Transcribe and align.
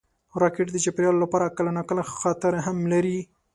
راکټ 0.41 0.67
د 0.71 0.77
چاپېریال 0.83 1.15
لپاره 1.23 1.53
کله 1.57 1.71
ناکله 1.77 2.01
خطر 2.21 2.53
هم 2.65 2.77
لري 2.93 3.17